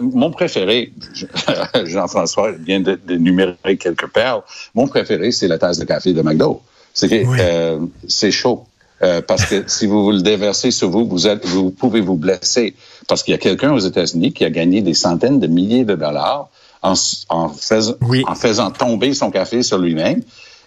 mon 0.00 0.30
préféré, 0.30 0.92
Jean-François 1.84 2.52
vient 2.52 2.80
d'énumérer 2.80 3.76
quelques 3.78 4.08
perles. 4.08 4.42
Mon 4.74 4.88
préféré, 4.88 5.30
c'est 5.30 5.46
la 5.46 5.58
tasse 5.58 5.78
de 5.78 5.84
café 5.84 6.12
de 6.12 6.22
McDo. 6.22 6.62
C'est 6.94 7.24
euh, 7.38 7.78
c'est 8.08 8.32
chaud. 8.32 8.64
Euh, 9.02 9.20
parce 9.20 9.46
que 9.46 9.64
si 9.66 9.86
vous, 9.86 10.04
vous 10.04 10.12
le 10.12 10.22
déversez 10.22 10.70
sur 10.70 10.88
vous, 10.90 11.06
vous, 11.06 11.26
êtes, 11.26 11.44
vous 11.46 11.70
pouvez 11.70 12.00
vous 12.00 12.16
blesser. 12.16 12.74
Parce 13.08 13.22
qu'il 13.22 13.32
y 13.32 13.34
a 13.34 13.38
quelqu'un 13.38 13.72
aux 13.72 13.78
États-Unis 13.78 14.32
qui 14.32 14.44
a 14.44 14.50
gagné 14.50 14.80
des 14.80 14.94
centaines 14.94 15.40
de 15.40 15.46
milliers 15.46 15.84
de 15.84 15.94
dollars 15.94 16.48
en, 16.82 16.94
en, 17.28 17.48
fais, 17.48 17.80
en 18.26 18.34
faisant 18.34 18.70
tomber 18.70 19.12
son 19.14 19.30
café 19.30 19.62
sur 19.62 19.78
lui-même. 19.78 20.22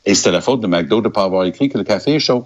Et 0.05 0.15
c'était 0.15 0.31
la 0.31 0.41
faute 0.41 0.61
de 0.61 0.67
McDo 0.67 1.01
de 1.01 1.07
ne 1.07 1.13
pas 1.13 1.23
avoir 1.23 1.45
écrit 1.45 1.69
que 1.69 1.77
le 1.77 1.83
café 1.83 2.15
est 2.15 2.19
chaud. 2.19 2.45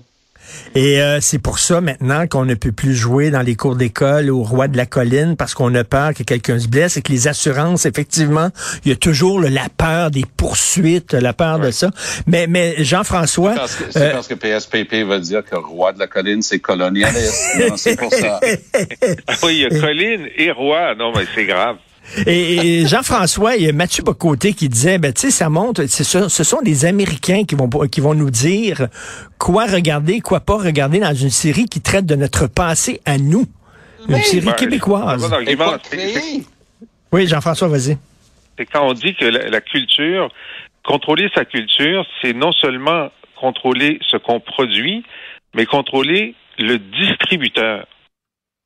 Et 0.76 1.02
euh, 1.02 1.20
c'est 1.22 1.40
pour 1.40 1.60
ça 1.60 1.82
maintenant 1.82 2.28
qu'on 2.28 2.46
ne 2.46 2.54
peut 2.54 2.72
plus 2.72 2.96
jouer 2.96 3.32
dans 3.32 3.42
les 3.42 3.56
cours 3.56 3.76
d'école 3.76 4.30
au 4.30 4.44
roi 4.44 4.68
de 4.68 4.78
la 4.78 4.86
colline 4.86 5.36
parce 5.36 5.54
qu'on 5.54 5.74
a 5.76 5.84
peur 5.84 6.14
que 6.14 6.24
quelqu'un 6.24 6.60
se 6.60 6.68
blesse 6.68 6.98
et 6.98 7.02
que 7.02 7.12
les 7.12 7.28
assurances, 7.28 7.86
effectivement, 7.86 8.50
il 8.86 8.90
y 8.90 8.92
a 8.92 8.96
toujours 8.96 9.40
la 9.42 9.68
peur 9.78 10.12
des 10.12 10.26
poursuites, 10.38 11.14
la 11.14 11.34
peur 11.34 11.60
de 11.60 11.72
ça. 11.72 11.92
Mais, 12.28 12.48
mais 12.48 12.76
Jean-François... 12.84 13.56
C'est 13.90 13.98
euh, 13.98 14.12
parce, 14.12 14.28
que 14.28 14.36
PSPP 14.36 15.08
va 15.08 15.20
dire 15.20 15.44
que 15.44 15.56
roi 15.56 15.94
de 15.94 16.00
la 16.00 16.08
colline, 16.08 16.42
c'est 16.42 16.60
colonialiste. 16.60 17.78
c'est 17.78 17.98
pour 17.98 18.14
ça. 18.14 18.40
oui, 19.44 19.56
il 19.56 19.60
y 19.60 19.66
a 19.66 19.70
colline 19.70 20.28
et 20.36 20.52
roi. 20.52 20.96
Non, 20.96 21.12
mais 21.16 21.26
c'est 21.34 21.46
grave. 21.46 21.78
Et, 22.26 22.86
Jean-François, 22.88 23.56
il 23.56 23.64
y 23.64 23.70
a 23.70 23.74
Mathieu 23.74 24.04
Bocoté 24.04 24.54
qui 24.54 24.70
disait, 24.70 24.98
ben, 24.98 25.14
tu 25.14 25.22
sais, 25.22 25.32
ça 25.32 25.50
montre, 25.50 25.86
ce 25.86 26.44
sont 26.44 26.60
les 26.64 26.86
Américains 26.86 27.44
qui 27.44 27.56
vont, 27.56 27.70
qui 27.88 28.02
vont 28.02 28.14
nous 28.14 28.30
dire 28.30 28.88
quoi 29.38 29.66
regarder, 29.66 30.20
quoi 30.20 30.40
pas 30.40 30.58
regarder 30.58 31.00
dans 31.00 31.14
une 31.14 31.30
série 31.30 31.66
qui 31.66 31.82
traite 31.82 32.06
de 32.06 32.16
notre 32.16 32.48
passé 32.48 33.02
à 33.06 33.18
nous. 33.18 33.46
Une 34.08 34.18
série 34.22 34.48
ben, 34.48 34.54
québécoise. 34.54 35.30
Oui, 37.12 37.28
Jean-François, 37.28 37.68
vas-y. 37.68 37.98
C'est 38.58 38.66
quand 38.66 38.88
on 38.88 38.94
dit 38.94 39.16
que 39.16 39.26
la 39.26 39.62
culture, 39.62 40.30
contrôler 40.84 41.30
sa 41.36 41.46
culture, 41.46 42.06
c'est 42.22 42.34
non 42.34 42.52
seulement 42.52 43.10
contrôler 43.40 44.00
ce 44.10 44.18
qu'on 44.18 44.40
produit, 44.40 45.04
mais 45.54 45.66
contrôler 45.66 46.36
le 46.58 46.78
distributeur. 46.78 47.88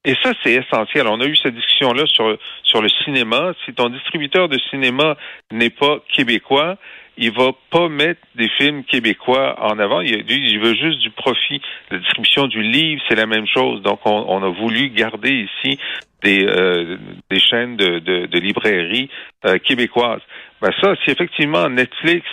Et 0.05 0.15
ça, 0.21 0.33
c'est 0.43 0.53
essentiel. 0.53 1.07
On 1.07 1.21
a 1.21 1.25
eu 1.25 1.35
cette 1.37 1.55
discussion-là 1.55 2.05
sur, 2.07 2.37
sur 2.63 2.81
le 2.81 2.89
cinéma. 3.03 3.53
Si 3.65 3.73
ton 3.73 3.89
distributeur 3.89 4.49
de 4.49 4.59
cinéma 4.69 5.15
n'est 5.51 5.69
pas 5.69 5.99
québécois, 6.13 6.77
il 7.15 7.31
va 7.31 7.51
pas 7.69 7.87
mettre 7.89 8.19
des 8.35 8.49
films 8.57 8.83
québécois 8.83 9.55
en 9.61 9.79
avant. 9.79 10.01
Il, 10.01 10.59
veut 10.59 10.75
juste 10.75 10.99
du 10.99 11.11
profit. 11.11 11.61
La 11.89 11.99
distribution 11.99 12.47
du 12.47 12.61
livre, 12.61 13.01
c'est 13.07 13.15
la 13.15 13.27
même 13.27 13.47
chose. 13.47 13.81
Donc, 13.81 13.99
on, 14.05 14.25
on 14.27 14.43
a 14.43 14.49
voulu 14.49 14.89
garder 14.89 15.47
ici 15.47 15.79
des, 16.21 16.45
euh, 16.45 16.97
des 17.29 17.39
chaînes 17.39 17.77
de, 17.77 17.99
de, 17.99 18.25
de 18.25 18.39
librairies 18.39 19.09
euh, 19.45 19.57
québécoises. 19.57 20.21
Ben 20.61 20.71
ça, 20.81 20.95
si 21.03 21.11
effectivement 21.11 21.69
Netflix 21.69 22.25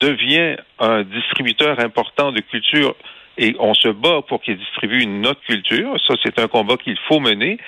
devient 0.00 0.56
un 0.78 1.02
distributeur 1.02 1.80
important 1.80 2.32
de 2.32 2.40
culture 2.40 2.94
et 3.38 3.54
on 3.58 3.72
se 3.72 3.88
bat 3.88 4.20
pour 4.28 4.42
qu'il 4.42 4.58
distribue 4.58 5.06
notre 5.06 5.40
culture. 5.42 5.96
Ça, 6.06 6.14
c'est 6.22 6.38
un 6.38 6.48
combat 6.48 6.76
qu'il 6.76 6.98
faut 7.08 7.20
mener. 7.20 7.58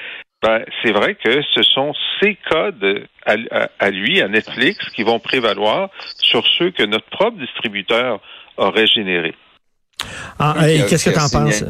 Ben, 0.43 0.65
c'est 0.83 0.93
vrai 0.93 1.15
que 1.15 1.43
ce 1.55 1.63
sont 1.63 1.93
ces 2.21 2.37
codes 2.51 3.07
à, 3.27 3.91
lui, 3.91 4.21
à 4.23 4.29
Netflix, 4.29 4.79
qui 4.91 5.03
vont 5.03 5.19
prévaloir 5.19 5.91
sur 6.19 6.47
ceux 6.47 6.71
que 6.71 6.83
notre 6.83 7.09
propre 7.11 7.39
distributeur 7.39 8.21
aurait 8.57 8.87
générés. 8.87 9.35
Ah, 10.39 10.55
qu'est-ce 10.89 11.11
que 11.11 11.11
tu 11.11 11.19
en 11.19 11.29
penses? 11.29 11.65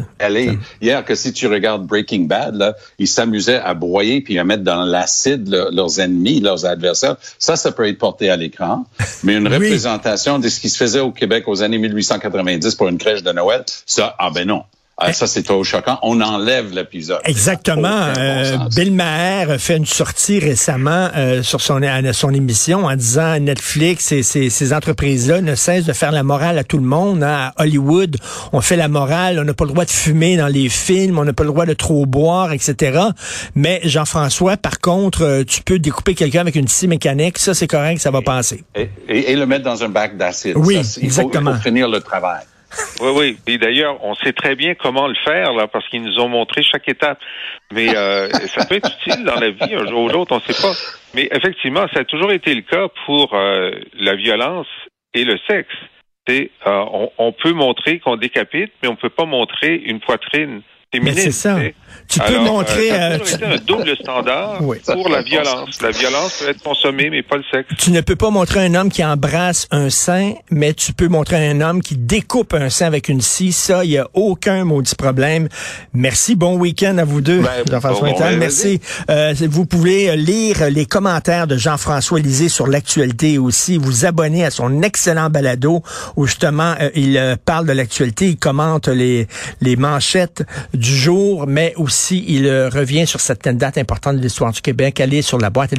Hier, 0.80 1.04
que 1.04 1.14
si 1.14 1.32
tu 1.32 1.46
regardes 1.46 1.86
Breaking 1.86 2.22
Bad, 2.22 2.54
là, 2.54 2.74
ils 2.98 3.08
s'amusaient 3.08 3.58
à 3.58 3.74
broyer 3.74 4.20
puis 4.20 4.38
à 4.38 4.44
mettre 4.44 4.62
dans 4.62 4.84
l'acide 4.84 5.48
leurs 5.48 6.00
ennemis, 6.00 6.40
leurs 6.40 6.66
adversaires. 6.66 7.16
Ça, 7.38 7.56
ça 7.56 7.72
peut 7.72 7.88
être 7.88 7.98
porté 7.98 8.30
à 8.30 8.36
l'écran. 8.36 8.84
Mais 9.22 9.36
une 9.36 9.48
représentation 9.52 10.38
de 10.38 10.48
ce 10.48 10.60
qui 10.60 10.68
se 10.68 10.76
faisait 10.76 11.00
au 11.00 11.10
Québec 11.10 11.44
aux 11.46 11.62
années 11.62 11.78
1890 11.78 12.74
pour 12.74 12.88
une 12.88 12.98
crèche 12.98 13.22
de 13.22 13.32
Noël, 13.32 13.64
ça, 13.86 14.14
ah 14.18 14.30
ben 14.32 14.46
non. 14.46 14.64
Ah, 15.02 15.12
ça, 15.14 15.26
c'est 15.26 15.42
trop 15.42 15.64
choquant. 15.64 15.98
On 16.02 16.20
enlève 16.20 16.74
l'épisode. 16.74 17.20
Exactement. 17.24 18.12
Euh, 18.18 18.58
Bill 18.76 18.92
Maher 18.92 19.50
a 19.50 19.58
fait 19.58 19.78
une 19.78 19.86
sortie 19.86 20.38
récemment 20.38 21.08
euh, 21.16 21.42
sur 21.42 21.62
son, 21.62 21.80
son 22.12 22.34
émission 22.34 22.84
en 22.84 22.94
disant 22.94 23.38
Netflix 23.40 24.12
et 24.12 24.22
ces, 24.22 24.50
ces 24.50 24.72
entreprises-là 24.74 25.40
ne 25.40 25.54
cessent 25.54 25.86
de 25.86 25.94
faire 25.94 26.12
la 26.12 26.22
morale 26.22 26.58
à 26.58 26.64
tout 26.64 26.76
le 26.76 26.84
monde. 26.84 27.22
Hein. 27.22 27.52
À 27.56 27.62
Hollywood, 27.62 28.18
on 28.52 28.60
fait 28.60 28.76
la 28.76 28.88
morale. 28.88 29.38
On 29.38 29.44
n'a 29.44 29.54
pas 29.54 29.64
le 29.64 29.70
droit 29.70 29.86
de 29.86 29.90
fumer 29.90 30.36
dans 30.36 30.48
les 30.48 30.68
films. 30.68 31.18
On 31.18 31.24
n'a 31.24 31.32
pas 31.32 31.44
le 31.44 31.50
droit 31.50 31.64
de 31.64 31.74
trop 31.74 32.04
boire, 32.04 32.52
etc. 32.52 33.00
Mais 33.54 33.80
Jean-François, 33.84 34.58
par 34.58 34.80
contre, 34.80 35.22
euh, 35.22 35.44
tu 35.44 35.62
peux 35.62 35.78
découper 35.78 36.14
quelqu'un 36.14 36.40
avec 36.40 36.56
une 36.56 36.68
scie 36.68 36.88
mécanique. 36.88 37.38
Ça, 37.38 37.54
c'est 37.54 37.66
correct. 37.66 38.00
Ça 38.00 38.10
va 38.10 38.20
passer. 38.20 38.64
Et, 38.74 38.88
et, 39.08 39.36
le 39.36 39.46
mettre 39.46 39.64
dans 39.64 39.82
un 39.82 39.88
bac 39.88 40.18
d'acide. 40.18 40.56
Oui, 40.56 40.76
exactement. 40.76 41.52
il 41.52 41.56
faut 41.56 41.62
finir 41.62 41.88
le 41.88 42.00
travail. 42.00 42.42
Oui, 43.00 43.10
oui. 43.14 43.36
Et 43.46 43.58
d'ailleurs, 43.58 44.02
on 44.04 44.14
sait 44.14 44.32
très 44.32 44.54
bien 44.54 44.74
comment 44.74 45.08
le 45.08 45.14
faire, 45.24 45.52
là, 45.52 45.66
parce 45.66 45.88
qu'ils 45.88 46.02
nous 46.02 46.18
ont 46.20 46.28
montré 46.28 46.62
chaque 46.62 46.88
étape. 46.88 47.18
Mais 47.72 47.96
euh, 47.96 48.28
ça 48.46 48.66
peut 48.66 48.76
être 48.76 48.90
utile 49.00 49.24
dans 49.24 49.36
la 49.36 49.50
vie, 49.50 49.74
un 49.74 49.86
jour 49.86 50.04
ou 50.04 50.08
l'autre, 50.08 50.32
on 50.32 50.36
ne 50.36 50.52
sait 50.52 50.62
pas. 50.62 50.72
Mais 51.14 51.28
effectivement, 51.32 51.86
ça 51.92 52.00
a 52.00 52.04
toujours 52.04 52.32
été 52.32 52.54
le 52.54 52.62
cas 52.62 52.88
pour 53.06 53.34
euh, 53.34 53.72
la 53.94 54.14
violence 54.14 54.68
et 55.14 55.24
le 55.24 55.38
sexe. 55.48 55.74
Euh, 56.28 56.46
on, 56.64 57.10
on, 57.18 57.32
peut 57.32 57.52
montrer 57.52 57.98
qu'on 57.98 58.16
décapite, 58.16 58.72
mais 58.82 58.88
on 58.88 58.92
ne 58.92 58.96
peut 58.96 59.10
pas 59.10 59.24
montrer 59.24 59.74
une 59.74 59.98
poitrine 59.98 60.62
c'est 60.92 61.30
ça. 61.30 61.58
Tu 62.08 62.18
peux 62.18 62.38
montrer. 62.38 62.90
Euh, 62.90 63.24
ça 63.24 63.38
a 63.42 63.54
un 63.54 63.56
double 63.58 63.96
standard 63.96 64.58
pour 64.58 65.08
la 65.08 65.22
violence. 65.22 65.80
La 65.80 65.90
violence 65.90 66.38
peut 66.40 66.50
être 66.50 66.62
consommée, 66.62 67.10
mais 67.10 67.22
pas 67.22 67.36
le 67.36 67.44
sexe. 67.52 67.68
Tu 67.78 67.92
ne 67.92 68.00
peux 68.00 68.16
pas 68.16 68.30
montrer 68.30 68.64
un 68.64 68.74
homme 68.74 68.90
qui 68.90 69.04
embrasse 69.04 69.68
un 69.70 69.90
sein, 69.90 70.32
mais 70.50 70.74
tu 70.74 70.92
peux 70.92 71.06
montrer 71.06 71.48
un 71.48 71.60
homme 71.60 71.80
qui 71.82 71.96
découpe 71.96 72.54
un 72.54 72.70
sein 72.70 72.86
avec 72.86 73.08
une 73.08 73.20
scie. 73.20 73.52
Ça, 73.52 73.84
il 73.84 73.92
y 73.92 73.98
a 73.98 74.08
aucun 74.14 74.64
maudit 74.64 74.96
problème. 74.96 75.48
Merci. 75.92 76.34
Bon 76.34 76.56
week-end 76.56 76.98
à 76.98 77.04
vous 77.04 77.20
deux, 77.20 77.40
ben, 77.40 77.50
Jean-François 77.70 78.10
bon, 78.10 78.36
Merci. 78.38 78.80
Euh, 79.08 79.32
vous 79.48 79.66
pouvez 79.66 80.16
lire 80.16 80.68
les 80.70 80.86
commentaires 80.86 81.46
de 81.46 81.56
Jean-François 81.56 82.18
Lisée 82.18 82.48
sur 82.48 82.66
l'actualité 82.66 83.38
aussi. 83.38 83.78
Vous 83.78 84.06
abonner 84.06 84.44
à 84.44 84.50
son 84.50 84.82
excellent 84.82 85.30
balado 85.30 85.82
où 86.16 86.26
justement 86.26 86.74
euh, 86.80 86.90
il 86.96 87.16
euh, 87.16 87.36
parle 87.36 87.66
de 87.66 87.72
l'actualité, 87.72 88.28
il 88.28 88.36
commente 88.36 88.88
les 88.88 89.28
les 89.60 89.76
manchettes 89.76 90.42
du 90.80 90.96
jour, 90.96 91.46
mais 91.46 91.74
aussi 91.76 92.24
il 92.26 92.46
euh, 92.46 92.70
revient 92.70 93.06
sur 93.06 93.20
certaines 93.20 93.58
dates 93.58 93.76
importantes 93.76 94.16
de 94.16 94.22
l'histoire 94.22 94.50
du 94.50 94.62
Québec. 94.62 94.98
Allez 94.98 95.20
sur 95.20 95.38
la 95.38 95.50
boîte 95.50 95.72